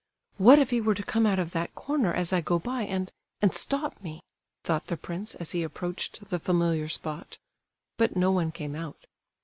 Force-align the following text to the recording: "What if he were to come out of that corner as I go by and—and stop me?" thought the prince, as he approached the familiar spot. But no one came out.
"What 0.37 0.57
if 0.57 0.71
he 0.71 0.81
were 0.81 0.95
to 0.95 1.03
come 1.03 1.27
out 1.27 1.37
of 1.37 1.51
that 1.51 1.75
corner 1.75 2.11
as 2.11 2.33
I 2.33 2.41
go 2.41 2.57
by 2.57 2.85
and—and 2.85 3.53
stop 3.53 4.01
me?" 4.01 4.23
thought 4.63 4.87
the 4.87 4.97
prince, 4.97 5.35
as 5.35 5.51
he 5.51 5.61
approached 5.61 6.27
the 6.31 6.39
familiar 6.39 6.87
spot. 6.87 7.37
But 7.97 8.15
no 8.15 8.31
one 8.31 8.51
came 8.51 8.73
out. 8.73 9.05